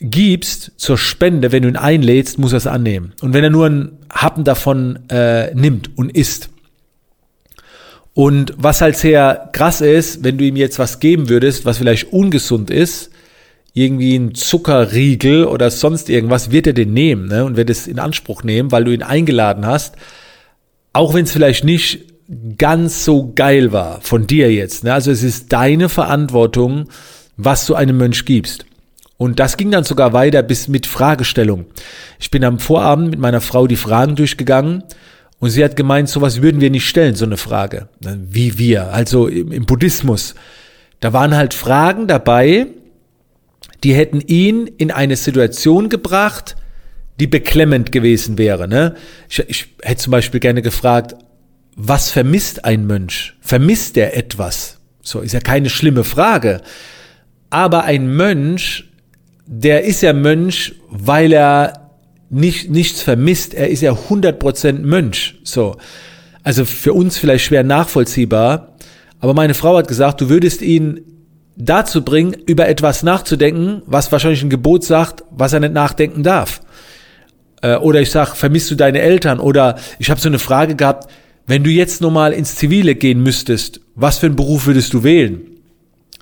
gibst 0.00 0.72
zur 0.76 0.98
Spende, 0.98 1.52
wenn 1.52 1.62
du 1.62 1.68
ihn 1.68 1.76
einlädst, 1.76 2.38
muss 2.38 2.52
er 2.52 2.58
es 2.58 2.66
annehmen. 2.66 3.12
Und 3.20 3.32
wenn 3.32 3.44
er 3.44 3.50
nur 3.50 3.66
einen 3.66 3.98
Happen 4.10 4.44
davon 4.44 4.98
äh, 5.08 5.54
nimmt 5.54 5.96
und 5.96 6.14
isst. 6.14 6.50
Und 8.14 8.54
was 8.56 8.80
halt 8.80 8.96
sehr 8.96 9.50
krass 9.52 9.80
ist, 9.80 10.24
wenn 10.24 10.38
du 10.38 10.44
ihm 10.44 10.56
jetzt 10.56 10.80
was 10.80 10.98
geben 10.98 11.28
würdest, 11.28 11.64
was 11.64 11.78
vielleicht 11.78 12.12
ungesund 12.12 12.70
ist, 12.70 13.10
irgendwie 13.78 14.16
ein 14.16 14.34
Zuckerriegel 14.34 15.44
oder 15.44 15.70
sonst 15.70 16.08
irgendwas, 16.10 16.50
wird 16.50 16.66
er 16.66 16.72
den 16.72 16.92
nehmen 16.92 17.28
ne? 17.28 17.44
und 17.44 17.56
wird 17.56 17.70
es 17.70 17.86
in 17.86 17.98
Anspruch 17.98 18.42
nehmen, 18.42 18.72
weil 18.72 18.84
du 18.84 18.92
ihn 18.92 19.02
eingeladen 19.02 19.66
hast, 19.66 19.94
auch 20.92 21.14
wenn 21.14 21.24
es 21.24 21.32
vielleicht 21.32 21.64
nicht 21.64 22.00
ganz 22.58 23.04
so 23.04 23.32
geil 23.34 23.72
war 23.72 24.00
von 24.00 24.26
dir 24.26 24.52
jetzt. 24.52 24.84
Ne? 24.84 24.92
Also 24.92 25.10
es 25.10 25.22
ist 25.22 25.52
deine 25.52 25.88
Verantwortung, 25.88 26.88
was 27.36 27.66
du 27.66 27.74
einem 27.74 27.96
Mönch 27.96 28.24
gibst. 28.24 28.66
Und 29.16 29.40
das 29.40 29.56
ging 29.56 29.70
dann 29.70 29.84
sogar 29.84 30.12
weiter 30.12 30.42
bis 30.42 30.68
mit 30.68 30.86
Fragestellung. 30.86 31.66
Ich 32.20 32.30
bin 32.30 32.44
am 32.44 32.58
Vorabend 32.58 33.10
mit 33.10 33.18
meiner 33.18 33.40
Frau 33.40 33.66
die 33.66 33.76
Fragen 33.76 34.14
durchgegangen 34.14 34.84
und 35.40 35.50
sie 35.50 35.64
hat 35.64 35.76
gemeint, 35.76 36.08
sowas 36.08 36.42
würden 36.42 36.60
wir 36.60 36.70
nicht 36.70 36.88
stellen, 36.88 37.14
so 37.14 37.24
eine 37.24 37.36
Frage. 37.36 37.88
Wie 38.00 38.58
wir, 38.58 38.92
also 38.92 39.26
im 39.26 39.66
Buddhismus. 39.66 40.34
Da 41.00 41.12
waren 41.12 41.36
halt 41.36 41.54
Fragen 41.54 42.06
dabei, 42.06 42.66
die 43.84 43.94
hätten 43.94 44.20
ihn 44.20 44.66
in 44.66 44.90
eine 44.90 45.16
Situation 45.16 45.88
gebracht, 45.88 46.56
die 47.20 47.26
beklemmend 47.26 47.92
gewesen 47.92 48.38
wäre. 48.38 48.68
Ne? 48.68 48.94
Ich, 49.28 49.38
ich 49.48 49.66
hätte 49.82 50.02
zum 50.02 50.10
Beispiel 50.10 50.40
gerne 50.40 50.62
gefragt, 50.62 51.16
was 51.74 52.10
vermisst 52.10 52.64
ein 52.64 52.86
Mönch? 52.86 53.34
Vermisst 53.40 53.96
er 53.96 54.16
etwas? 54.16 54.78
So 55.02 55.20
ist 55.20 55.32
ja 55.32 55.40
keine 55.40 55.70
schlimme 55.70 56.04
Frage. 56.04 56.60
Aber 57.50 57.84
ein 57.84 58.14
Mönch, 58.14 58.84
der 59.46 59.84
ist 59.84 60.02
ja 60.02 60.12
Mönch, 60.12 60.74
weil 60.90 61.32
er 61.32 61.90
nicht, 62.30 62.70
nichts 62.70 63.02
vermisst. 63.02 63.54
Er 63.54 63.68
ist 63.68 63.80
ja 63.80 63.92
100% 63.92 64.80
Mönch. 64.80 65.38
So. 65.44 65.76
Also 66.42 66.64
für 66.64 66.92
uns 66.92 67.16
vielleicht 67.16 67.44
schwer 67.44 67.62
nachvollziehbar. 67.62 68.76
Aber 69.20 69.34
meine 69.34 69.54
Frau 69.54 69.76
hat 69.76 69.88
gesagt, 69.88 70.20
du 70.20 70.28
würdest 70.28 70.62
ihn 70.62 71.00
dazu 71.58 72.02
bringen, 72.02 72.34
über 72.46 72.68
etwas 72.68 73.02
nachzudenken, 73.02 73.82
was 73.86 74.10
wahrscheinlich 74.12 74.42
ein 74.42 74.50
Gebot 74.50 74.84
sagt, 74.84 75.24
was 75.30 75.52
er 75.52 75.60
nicht 75.60 75.74
nachdenken 75.74 76.22
darf. 76.22 76.60
Äh, 77.60 77.76
oder 77.76 78.00
ich 78.00 78.10
sag, 78.10 78.36
vermisst 78.36 78.70
du 78.70 78.76
deine 78.76 79.00
Eltern? 79.00 79.40
Oder 79.40 79.78
ich 79.98 80.10
habe 80.10 80.20
so 80.20 80.28
eine 80.28 80.38
Frage 80.38 80.76
gehabt, 80.76 81.10
wenn 81.46 81.64
du 81.64 81.70
jetzt 81.70 82.00
nochmal 82.00 82.32
ins 82.32 82.54
Zivile 82.54 82.94
gehen 82.94 83.22
müsstest, 83.22 83.80
was 83.94 84.18
für 84.18 84.26
einen 84.26 84.36
Beruf 84.36 84.66
würdest 84.66 84.94
du 84.94 85.02
wählen? 85.02 85.40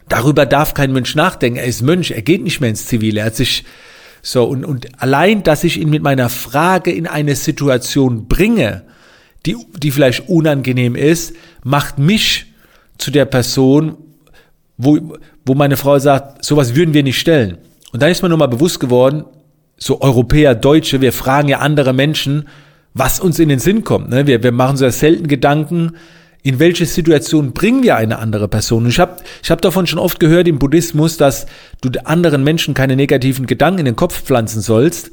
Darüber 0.09 0.47
darf 0.47 0.73
kein 0.73 0.93
Mensch 0.93 1.15
nachdenken. 1.15 1.59
Er 1.59 1.67
ist 1.67 1.83
Mönch, 1.83 2.13
er 2.13 2.23
geht 2.23 2.43
nicht 2.43 2.61
mehr 2.61 2.71
ins 2.71 2.87
Zivile. 2.87 3.21
Er 3.21 3.27
hat 3.27 3.37
sich 3.37 3.65
so 4.23 4.45
und, 4.45 4.65
und 4.65 5.03
allein, 5.03 5.43
dass 5.43 5.65
ich 5.65 5.81
ihn 5.81 5.91
mit 5.91 6.03
meiner 6.03 6.29
Frage 6.29 6.93
in 6.93 7.07
eine 7.07 7.37
Situation 7.37 8.27
bringe, 8.27 8.85
die, 9.45 9.57
die 9.77 9.91
vielleicht 9.91 10.29
unangenehm 10.29 10.95
ist, 10.95 11.35
macht 11.63 11.99
mich 11.99 12.47
zu 12.99 13.11
der 13.11 13.25
Person, 13.25 13.97
wo, 14.79 15.17
wo 15.45 15.55
meine 15.55 15.77
Frau 15.77 15.99
sagt, 15.99 16.45
sowas 16.45 16.75
würden 16.75 16.95
wir 16.95 17.03
nicht 17.03 17.19
stellen. 17.19 17.59
Und 17.93 18.03
dann 18.03 18.11
ist 18.11 18.23
mir 18.23 18.29
nochmal 18.29 18.49
bewusst 18.49 18.81
geworden, 18.81 19.25
so 19.77 20.01
Europäer, 20.01 20.55
Deutsche, 20.55 21.01
wir 21.01 21.13
fragen 21.13 21.49
ja 21.49 21.59
andere 21.59 21.93
Menschen, 21.93 22.49
was 22.95 23.21
uns 23.21 23.39
in 23.39 23.49
den 23.49 23.59
Sinn 23.59 23.85
kommt. 23.85 24.09
Ne? 24.09 24.27
Wir, 24.27 24.43
wir 24.43 24.53
machen 24.53 24.77
so 24.77 24.89
selten 24.89 25.29
Gedanken, 25.29 25.93
in 26.43 26.59
welche 26.61 26.87
Situation 26.87 27.53
bringen 27.53 27.83
wir 27.83 27.97
eine 27.97 28.19
andere 28.21 28.49
Person? 28.49 28.85
Und 28.85 28.91
ich 28.91 29.01
habe 29.01 29.17
ich 29.43 29.51
hab 29.51 29.61
davon 29.63 29.87
schon 29.87 29.99
oft 29.99 30.21
gehört 30.21 30.47
im 30.47 30.59
Buddhismus, 30.59 31.17
dass 31.17 31.47
du 31.81 31.91
anderen 32.05 32.45
Menschen 32.45 32.73
keine 32.73 32.95
negativen 32.95 33.47
Gedanken 33.47 33.81
in 33.81 33.85
den 33.85 33.97
Kopf 33.97 34.23
pflanzen 34.23 34.61
sollst, 34.61 35.11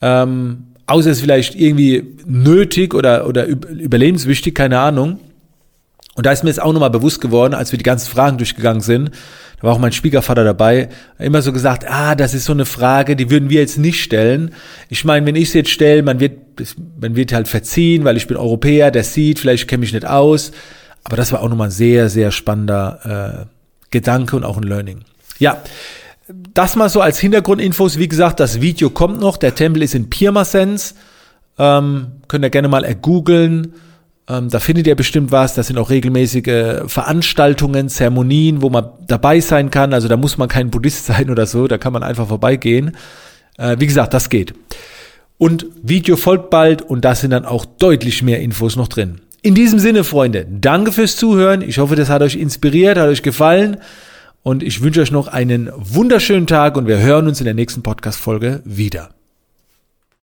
ähm, 0.00 0.68
außer 0.86 1.10
es 1.10 1.20
vielleicht 1.20 1.56
irgendwie 1.56 2.14
nötig 2.26 2.94
oder, 2.94 3.26
oder 3.26 3.46
überlebenswichtig, 3.46 4.54
keine 4.54 4.78
Ahnung. 4.78 5.18
Und 6.16 6.26
da 6.26 6.32
ist 6.32 6.42
mir 6.42 6.50
jetzt 6.50 6.60
auch 6.60 6.72
nochmal 6.72 6.90
bewusst 6.90 7.20
geworden, 7.20 7.54
als 7.54 7.72
wir 7.72 7.78
die 7.78 7.84
ganzen 7.84 8.10
Fragen 8.10 8.38
durchgegangen 8.38 8.80
sind, 8.80 9.10
da 9.58 9.62
war 9.68 9.74
auch 9.74 9.78
mein 9.78 9.92
Schwiegervater 9.92 10.44
dabei, 10.44 10.90
immer 11.18 11.40
so 11.40 11.52
gesagt, 11.52 11.86
ah, 11.88 12.14
das 12.14 12.34
ist 12.34 12.44
so 12.44 12.52
eine 12.52 12.66
Frage, 12.66 13.16
die 13.16 13.30
würden 13.30 13.48
wir 13.48 13.60
jetzt 13.60 13.78
nicht 13.78 14.02
stellen. 14.02 14.52
Ich 14.90 15.04
meine, 15.04 15.24
wenn 15.24 15.36
ich 15.36 15.50
sie 15.50 15.58
jetzt 15.58 15.70
stelle, 15.70 16.02
man 16.02 16.20
wird, 16.20 16.38
man 17.00 17.16
wird 17.16 17.32
halt 17.32 17.48
verziehen, 17.48 18.04
weil 18.04 18.18
ich 18.18 18.26
bin 18.26 18.36
Europäer, 18.36 18.90
der 18.90 19.04
sieht, 19.04 19.38
vielleicht 19.38 19.66
kenne 19.66 19.84
ich 19.84 19.94
nicht 19.94 20.06
aus. 20.06 20.52
Aber 21.04 21.16
das 21.16 21.32
war 21.32 21.40
auch 21.40 21.48
nochmal 21.48 21.68
ein 21.68 21.72
sehr, 21.72 22.10
sehr 22.10 22.32
spannender 22.32 23.46
äh, 23.46 23.46
Gedanke 23.90 24.36
und 24.36 24.44
auch 24.44 24.58
ein 24.58 24.64
Learning. 24.64 25.02
Ja, 25.38 25.62
das 26.52 26.76
mal 26.76 26.88
so 26.88 27.00
als 27.00 27.18
Hintergrundinfos. 27.18 27.98
Wie 27.98 28.08
gesagt, 28.08 28.40
das 28.40 28.60
Video 28.60 28.90
kommt 28.90 29.20
noch. 29.20 29.36
Der 29.36 29.54
Tempel 29.54 29.82
ist 29.82 29.94
in 29.94 30.10
Pirmasens. 30.10 30.96
Ähm, 31.58 32.08
könnt 32.28 32.44
ihr 32.44 32.50
gerne 32.50 32.68
mal 32.68 32.84
ergoogeln. 32.84 33.74
Ähm, 34.28 34.48
da 34.48 34.58
findet 34.58 34.86
ihr 34.86 34.96
bestimmt 34.96 35.30
was. 35.30 35.54
Das 35.54 35.68
sind 35.68 35.78
auch 35.78 35.90
regelmäßige 35.90 36.82
Veranstaltungen, 36.86 37.88
Zeremonien, 37.88 38.62
wo 38.62 38.70
man 38.70 38.90
dabei 39.06 39.40
sein 39.40 39.70
kann. 39.70 39.92
Also 39.92 40.08
da 40.08 40.16
muss 40.16 40.36
man 40.38 40.48
kein 40.48 40.70
Buddhist 40.70 41.06
sein 41.06 41.30
oder 41.30 41.46
so. 41.46 41.68
Da 41.68 41.78
kann 41.78 41.92
man 41.92 42.02
einfach 42.02 42.28
vorbeigehen. 42.28 42.96
Äh, 43.58 43.76
wie 43.78 43.86
gesagt, 43.86 44.14
das 44.14 44.28
geht. 44.28 44.54
Und 45.38 45.66
Video 45.82 46.16
folgt 46.16 46.50
bald 46.50 46.82
und 46.82 47.04
da 47.04 47.14
sind 47.14 47.30
dann 47.30 47.44
auch 47.44 47.66
deutlich 47.66 48.22
mehr 48.22 48.40
Infos 48.40 48.76
noch 48.76 48.88
drin. 48.88 49.20
In 49.42 49.54
diesem 49.54 49.78
Sinne, 49.78 50.02
Freunde, 50.02 50.46
danke 50.50 50.92
fürs 50.92 51.16
Zuhören. 51.16 51.62
Ich 51.62 51.78
hoffe, 51.78 51.94
das 51.94 52.08
hat 52.08 52.22
euch 52.22 52.36
inspiriert, 52.36 52.98
hat 52.98 53.08
euch 53.08 53.22
gefallen. 53.22 53.76
Und 54.42 54.62
ich 54.62 54.82
wünsche 54.82 55.00
euch 55.00 55.10
noch 55.10 55.28
einen 55.28 55.70
wunderschönen 55.76 56.46
Tag 56.46 56.76
und 56.76 56.86
wir 56.86 56.98
hören 56.98 57.26
uns 57.26 57.40
in 57.40 57.44
der 57.44 57.54
nächsten 57.54 57.82
Podcast-Folge 57.82 58.62
wieder. 58.64 59.15